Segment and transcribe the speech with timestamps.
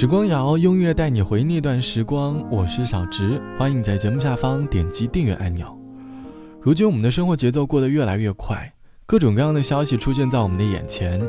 [0.00, 2.40] 时光谣，音乐带你回那段时光。
[2.52, 5.76] 我是小直，欢迎你在节目下方点击订阅按钮。
[6.60, 8.72] 如今我们的生活节奏过得越来越快，
[9.06, 11.20] 各种各样的消息出现在我们的眼前，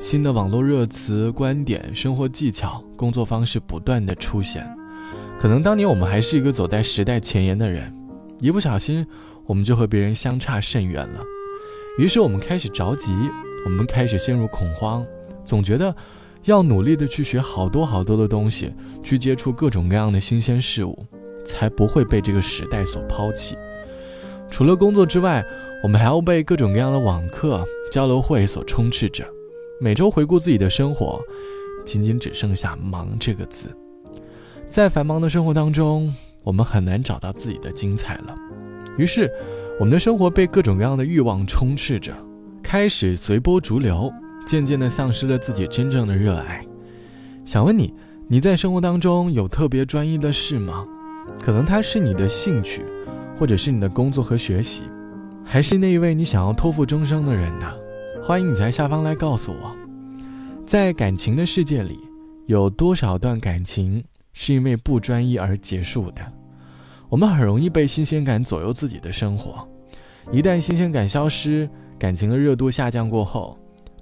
[0.00, 4.68] 新的网络热词、观点、生活技巧、工作方式不断的出现。
[5.38, 7.96] 可能当年我们还是一个走在时代前沿的人，
[8.40, 9.06] 一不小心
[9.46, 11.20] 我们就和别人相差甚远了。
[11.98, 13.12] 于是我们开始着急，
[13.64, 15.06] 我们开始陷入恐慌，
[15.44, 15.94] 总觉得。
[16.44, 21.06] 要努力的去学好多好多的东西，去接触各种各样的新鲜事物，
[21.44, 23.56] 才不会被这个时代所抛弃。
[24.50, 25.44] 除了工作之外，
[25.82, 27.62] 我们还要被各种各样的网课、
[27.92, 29.24] 交流会所充斥着。
[29.80, 31.20] 每周回顾自己的生活，
[31.84, 33.68] 仅仅只剩下“忙”这个字。
[34.68, 36.12] 在繁忙的生活当中，
[36.42, 38.34] 我们很难找到自己的精彩了。
[38.96, 39.30] 于是，
[39.78, 42.12] 我们的生活被各种各样的欲望充斥着，
[42.62, 44.10] 开始随波逐流。
[44.48, 46.64] 渐渐地丧失了自己真正的热爱。
[47.44, 47.92] 想问你，
[48.26, 50.86] 你在生活当中有特别专一的事吗？
[51.38, 52.82] 可能它是你的兴趣，
[53.38, 54.84] 或者是你的工作和学习，
[55.44, 57.70] 还是那一位你想要托付终生的人呢？
[58.22, 59.76] 欢迎你在下方来告诉我。
[60.64, 62.00] 在感情的世界里，
[62.46, 66.22] 有多少段感情是因为不专一而结束的？
[67.10, 69.68] 我们很容易被新鲜感左右自己的生活，
[70.32, 73.54] 一旦新鲜感消失，感情的热度下降过后。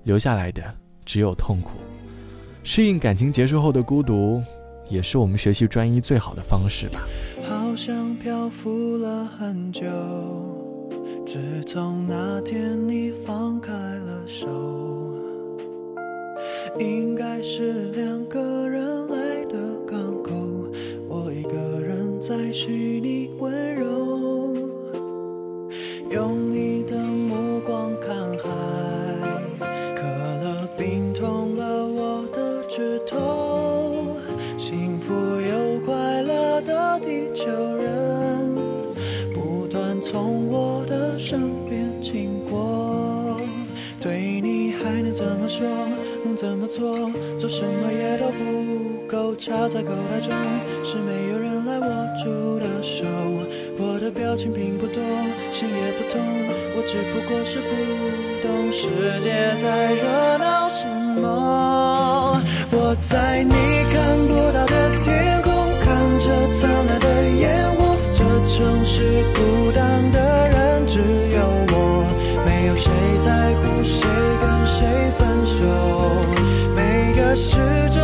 [0.07, 0.63] 留下来的
[1.05, 1.71] 只有痛苦，
[2.63, 4.41] 适应感情结束后的孤独，
[4.89, 7.01] 也是我们学习专一最好的方式吧。
[7.45, 9.83] 好像漂浮了很久，
[11.27, 14.47] 自从那天你放开了手，
[16.79, 19.57] 应该是两个人来的
[19.89, 20.33] 港口，
[21.09, 24.55] 我一个人在虚拟温柔，
[26.13, 26.46] 用
[49.39, 50.33] 插在口袋中，
[50.83, 51.87] 是没有人来握
[52.17, 53.05] 住的手。
[53.79, 55.03] 我的表情并不多，
[55.53, 56.21] 心也不痛，
[56.75, 57.69] 我只不过是不
[58.43, 58.89] 懂世
[59.21, 59.29] 界
[59.63, 60.87] 在热闹什
[61.21, 62.41] 么。
[62.73, 63.53] 我在你
[63.93, 65.53] 看不到的天空，
[65.85, 67.07] 看着灿烂的
[67.39, 67.95] 烟火。
[68.15, 71.39] 这城市孤单的人只有
[71.69, 71.75] 我，
[72.47, 74.09] 没有谁在乎谁
[74.41, 74.87] 跟谁
[75.19, 75.55] 分手。
[77.39, 77.55] 时
[77.93, 77.96] 钟都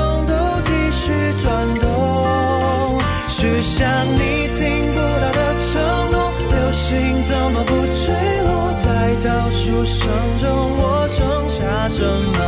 [1.03, 1.11] 去
[1.43, 5.83] 转动，许下你听不到的承
[6.13, 8.15] 诺，流星怎么不坠
[8.47, 8.73] 落？
[8.77, 8.87] 在
[9.21, 10.07] 倒数声
[10.39, 10.49] 中，
[10.79, 12.39] 我剩下什么？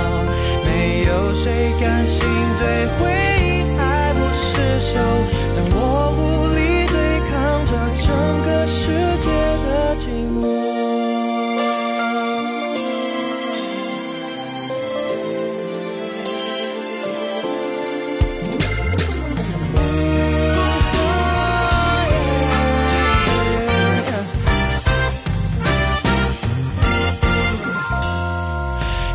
[0.64, 2.20] 没有谁甘心
[2.60, 3.10] 对回
[3.42, 3.42] 忆
[3.76, 5.00] 爱不释手，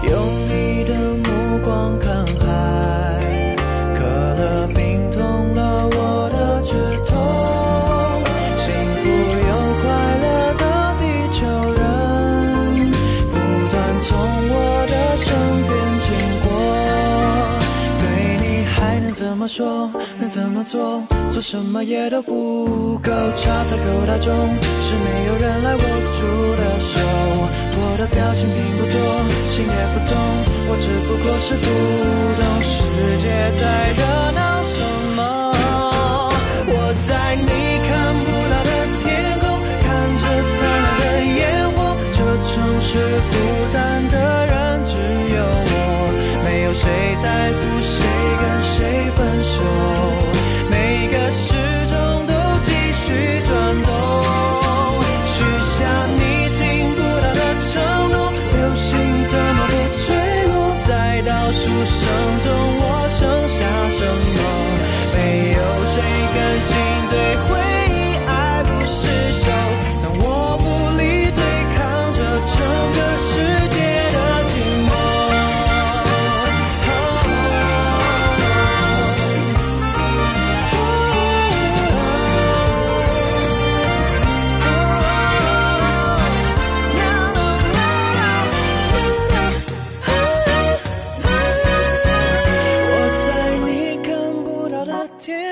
[0.03, 0.11] 用
[0.47, 0.93] 你的
[1.23, 3.55] 目光看海，
[3.95, 5.19] 可乐冰痛
[5.53, 6.73] 了我的指
[7.05, 7.11] 头。
[8.57, 8.71] 幸
[9.01, 9.03] 福
[9.49, 9.51] 又
[9.81, 9.83] 快
[10.23, 10.25] 乐
[10.57, 10.63] 的
[10.99, 11.01] 地
[11.31, 11.37] 球
[11.73, 11.79] 人，
[13.29, 13.33] 不
[13.69, 14.07] 断从
[14.51, 14.55] 我
[14.87, 15.27] 的身
[15.67, 16.07] 边经
[16.43, 16.47] 过。
[17.99, 18.03] 对
[18.41, 19.91] 你还能怎么说？
[20.19, 21.03] 能怎么做？
[21.31, 24.33] 做什么也都不够，差在口袋中
[24.81, 27.18] 是没有人来握住的手。
[27.81, 28.95] 我的表情并不多，
[29.49, 30.11] 心也不痛，
[30.67, 31.65] 我只不过是不
[32.35, 32.83] 懂世
[33.17, 33.63] 界在
[33.95, 34.03] 热
[34.35, 34.83] 闹什
[35.15, 35.19] 么。
[36.67, 37.47] 我在你
[37.87, 37.89] 看
[38.25, 39.07] 不到的天
[39.39, 39.43] 空，
[39.79, 39.87] 看
[40.19, 41.03] 着灿烂的
[41.39, 41.39] 烟
[41.71, 41.95] 火。
[42.11, 42.51] 这城
[42.81, 42.89] 市
[43.31, 43.33] 孤
[43.71, 43.77] 单
[44.09, 44.15] 的
[44.45, 44.91] 人只
[45.33, 45.39] 有
[45.71, 45.73] 我，
[46.43, 46.83] 没有谁
[47.21, 48.18] 在乎谁跟谁。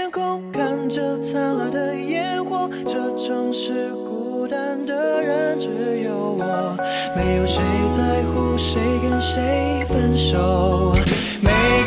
[0.07, 2.69] 天空，看着灿烂的烟火。
[2.87, 5.67] 这城市孤单的人只
[6.05, 6.77] 有我，
[7.13, 7.61] 没有谁
[7.91, 10.95] 在乎谁跟谁分手。
[11.41, 11.86] 每。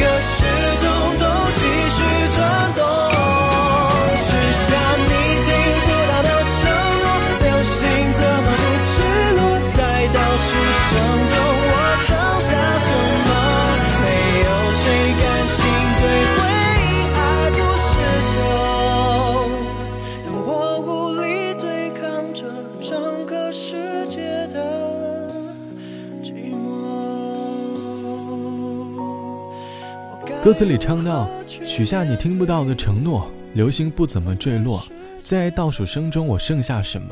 [30.42, 34.82] 歌词里唱到：“许下你听不到的承诺，流星不怎么坠落，
[35.22, 37.08] 在倒数声中，我剩下什么？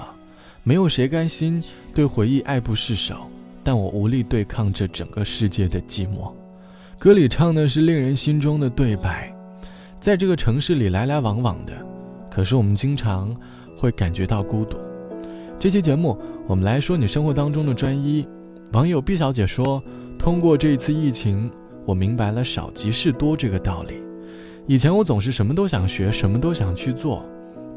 [0.62, 1.62] 没有谁甘心
[1.94, 3.16] 对回忆爱不释手，
[3.62, 6.32] 但我无力对抗这整个世界的寂寞。”
[6.98, 9.30] 歌里唱的是令人心中的对白，
[10.00, 11.74] 在这个城市里来来往往的，
[12.30, 13.36] 可是我们经常
[13.76, 14.78] 会感觉到孤独。
[15.58, 18.26] 这期节目，我们来说你生活当中的专一。
[18.72, 19.82] 网友毕小姐说
[20.18, 21.50] ：“通过这一次疫情。”
[21.88, 23.94] 我明白了少即是多这个道理。
[24.66, 27.24] 以前我总是什么都想学，什么都想去做，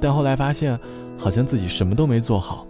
[0.02, 0.78] 但后来发现，
[1.18, 2.68] 好像自己什么都没做好。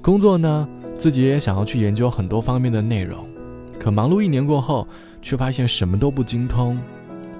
[0.00, 3.28] 工作呢，自己也想要去研究很多方面的内容，
[3.76, 4.86] 可忙碌一年过后，
[5.20, 6.78] 却发现什么都不精通。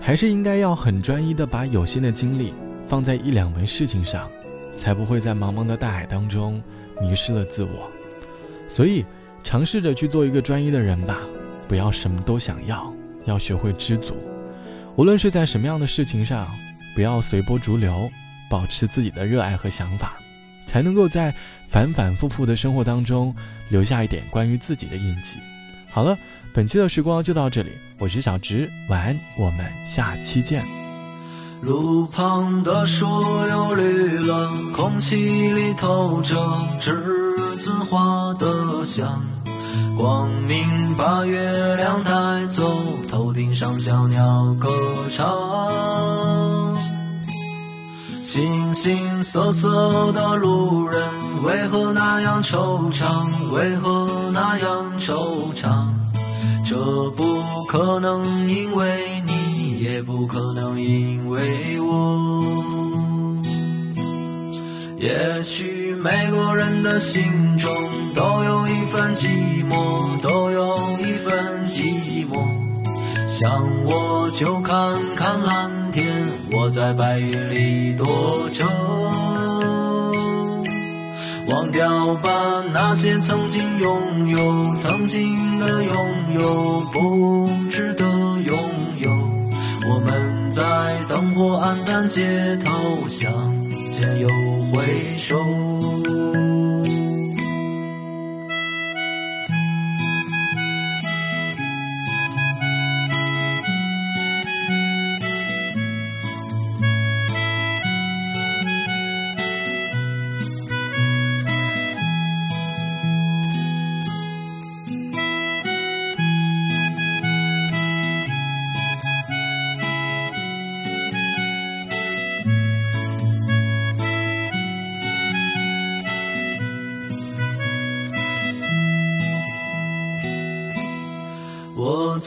[0.00, 2.52] 还是应该要很专一的把有限的精力
[2.88, 4.28] 放在一两门事情上，
[4.74, 6.60] 才不会在茫茫的大海当中
[7.00, 7.88] 迷失了自我。
[8.66, 9.06] 所以，
[9.44, 11.20] 尝试着去做一个专一的人吧，
[11.68, 12.92] 不要什么都想要。
[13.28, 14.16] 要学会知足，
[14.96, 16.48] 无论是在什么样的事情上，
[16.94, 18.10] 不要随波逐流，
[18.50, 20.14] 保持自己的热爱和想法，
[20.66, 21.32] 才能够在
[21.68, 23.34] 反反复复的生活当中
[23.68, 25.36] 留下一点关于自己的印记。
[25.90, 26.16] 好了，
[26.54, 30.64] 本期的时光就到这里，我是小直，晚安，我们下期见。
[31.60, 33.04] 路旁的树
[33.50, 36.34] 又绿了，空气里透着
[36.78, 39.22] 栀子花的香。
[39.96, 42.62] 光明把月亮带走，
[43.08, 44.68] 头顶上小鸟歌
[45.10, 45.26] 唱。
[48.22, 51.00] 形形色色的路人，
[51.42, 53.04] 为何那样惆怅？
[53.50, 55.86] 为何那样惆怅？
[56.64, 56.76] 这
[57.12, 62.44] 不可能因为你，也不可能因为我。
[64.98, 67.24] 也许每个人的心
[67.58, 67.68] 中
[68.14, 69.28] 都有一份寂
[69.68, 72.38] 寞，都有一份寂寞。
[73.26, 73.50] 想
[73.84, 74.76] 我就看
[75.16, 78.06] 看蓝天，我在白云里躲
[78.52, 78.64] 着。
[81.48, 88.07] 忘掉吧那些曾经拥有，曾经的拥有不值得
[91.58, 93.68] 暗淡街头相。
[93.98, 94.28] 见又
[94.70, 96.37] 回首。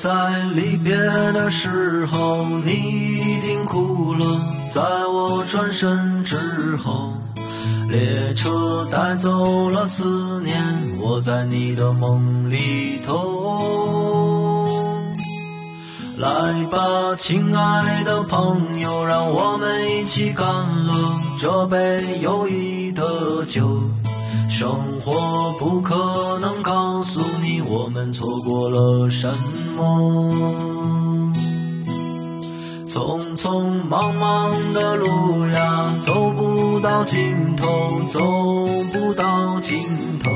[0.01, 0.09] 在
[0.55, 0.95] 离别
[1.31, 4.25] 的时候，你一定哭了。
[4.65, 6.35] 在我转身之
[6.77, 7.13] 后，
[7.87, 10.57] 列车带走了思念。
[10.99, 14.67] 我在你的梦里头，
[16.17, 23.69] 来吧，亲爱的朋友，让我们一起干了这杯友谊的酒。
[24.61, 29.27] 生活不可能告诉你我们错过了什
[29.75, 31.33] 么，
[32.85, 38.21] 匆匆忙忙的路呀，走不到尽头，走
[38.91, 39.79] 不到尽
[40.19, 40.29] 头，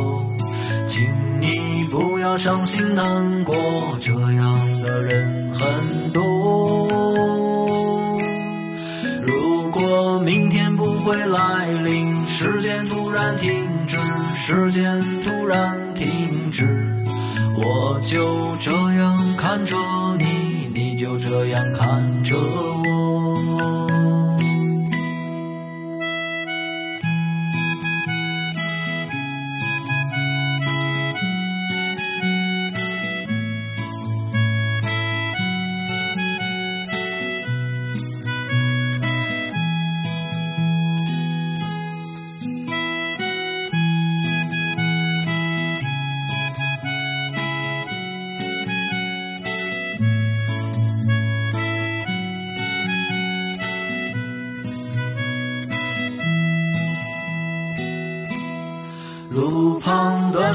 [0.88, 1.03] 请
[1.39, 3.55] 你不要伤心难过，
[4.01, 6.88] 这样的人很多。
[9.22, 13.64] 如果明天不会来临，时间突然停。
[14.36, 16.94] 时间突然停止，
[17.56, 19.75] 我就这样看着
[20.20, 22.85] 你，你就这样看着我。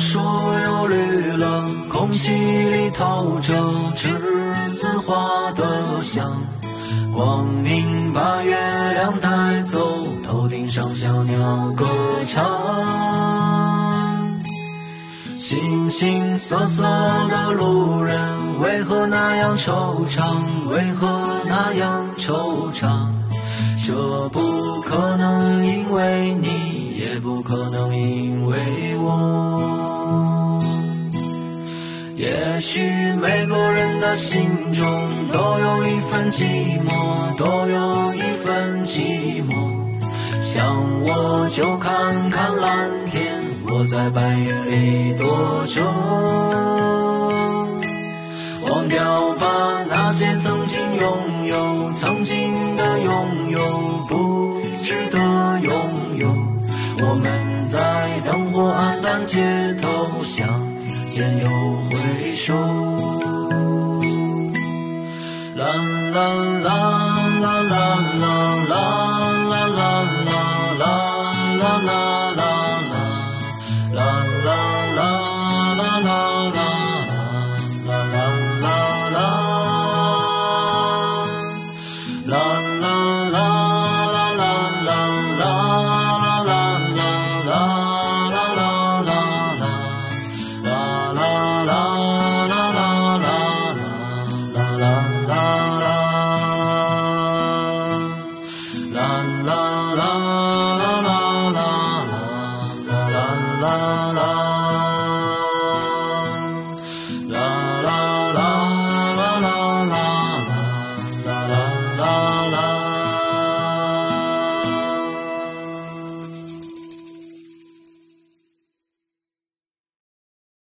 [0.00, 3.52] 树又绿了，空气里透着
[3.94, 4.10] 栀
[4.74, 6.26] 子花的香。
[7.12, 8.56] 光明把月
[8.94, 11.86] 亮带走，头顶上小鸟歌
[12.26, 12.42] 唱。
[15.38, 16.82] 形形色色
[17.28, 18.18] 的路人，
[18.60, 20.22] 为何那样惆怅？
[20.68, 21.06] 为何
[21.46, 22.88] 那样惆怅？
[23.86, 28.56] 这不可能因为你，也不可能因为
[28.98, 29.49] 我。
[32.20, 32.82] 也许
[33.14, 34.84] 每个人的心中
[35.32, 39.54] 都有一份寂寞，都有一份寂寞。
[40.42, 40.62] 想
[41.00, 45.82] 我就看看蓝天，我在白云里躲着。
[48.68, 53.60] 忘掉吧那些曾经拥有，曾经的拥有
[54.06, 55.18] 不值得
[55.62, 55.72] 拥
[56.18, 56.28] 有。
[57.02, 60.46] 我们在灯火暗淡街头相
[61.10, 61.50] 见又
[61.80, 62.54] 回首
[65.56, 65.66] 啦
[66.14, 66.20] 啦
[66.62, 66.70] 啦
[67.40, 69.09] 啦啦啦啦。